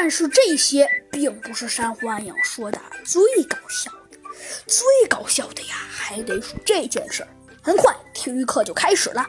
[0.00, 4.18] 但是这些并不是山欢迎说的最搞笑的，
[4.64, 7.28] 最搞笑的呀，还得数这件事儿。
[7.60, 9.28] 很快，体育课就开始了。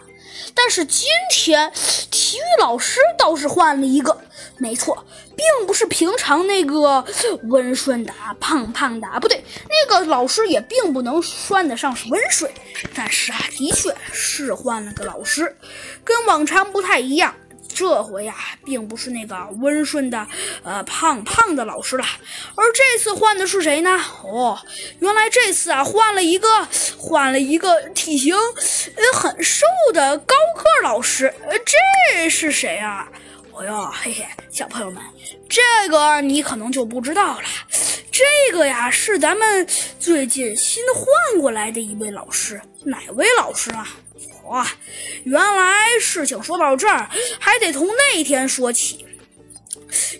[0.53, 1.71] 但是今天
[2.11, 4.15] 体育老师倒是换了一个，
[4.59, 5.03] 没错，
[5.35, 7.03] 并不是平常那个
[7.45, 12.49] 温顺的胖胖的，不对，那个老师也并不能算得上是温顺，
[12.93, 15.57] 但是啊，的确是换了个老师，
[16.03, 17.33] 跟往常不太一样。
[17.79, 18.35] 这回呀，
[18.65, 20.27] 并不是那个温顺的，
[20.65, 22.03] 呃，胖胖的老师了，
[22.55, 23.97] 而这次换的是谁呢？
[24.25, 24.59] 哦，
[24.99, 26.67] 原来这次啊，换了一个，
[26.97, 31.33] 换了一个体型呃很瘦的高个老师。
[31.47, 33.07] 呃，这是谁啊？
[33.53, 35.01] 哦哟，嘿嘿，小朋友们，
[35.47, 37.43] 这个你可能就不知道了。
[38.11, 39.65] 这个呀，是咱们
[39.97, 43.87] 最近新换过来的一位老师，哪位老师啊？
[44.49, 44.67] 哇，
[45.23, 49.05] 原来事情说到这儿，还得从那天说起。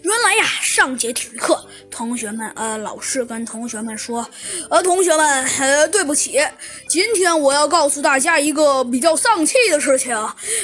[0.02, 4.27] 原来呀，上节体育课，同学们，呃，老师跟同学们说，
[4.67, 6.41] 呃，同学们，呃，对不起，
[6.88, 10.17] 今天我要告诉大家一个比较丧气的事情，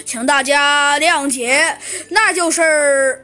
[0.08, 1.78] 请大家谅解。
[2.10, 3.24] 那就是，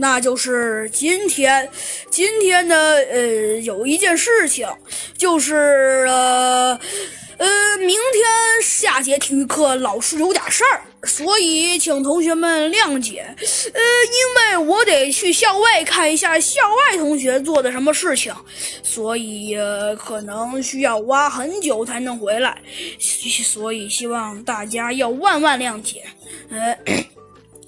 [0.00, 1.70] 那就是今天，
[2.10, 4.68] 今天呢，呃，有一件事情，
[5.16, 6.69] 就是呃。
[9.10, 13.26] 节体育课老师有点事儿，所以请同学们谅解。
[13.26, 18.32] 呃，因为我得去校外看一下校外同学做的什么事情，
[18.84, 19.56] 所以
[19.98, 22.56] 可能需要挖很久才能回来，
[23.00, 26.04] 所以希望大家要万万谅解。
[26.50, 26.78] 呃。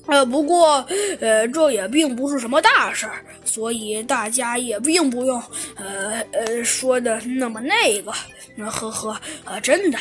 [0.07, 0.85] 呃，不过，
[1.21, 5.41] 呃，这也并不是什么大事儿，所以大家也并不用，
[5.77, 8.13] 呃呃，说的那么那个，
[8.57, 9.99] 那呵呵，呃，真的，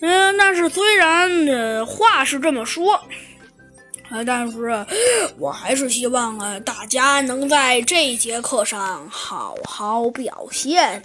[0.00, 2.98] 嗯，但是虽然呃话是这么说，
[4.10, 4.86] 呃，但是
[5.36, 10.98] 我还是希望啊，大家能在这节课上好好表现。